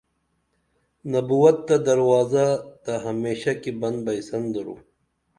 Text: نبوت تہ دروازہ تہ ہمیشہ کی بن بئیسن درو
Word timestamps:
نبوت 1.11 1.57
تہ 1.67 1.75
دروازہ 1.87 2.45
تہ 2.83 2.93
ہمیشہ 3.07 3.51
کی 3.61 3.71
بن 3.79 3.95
بئیسن 4.05 4.43
درو 4.53 4.75